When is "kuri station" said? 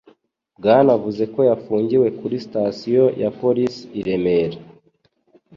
2.19-3.13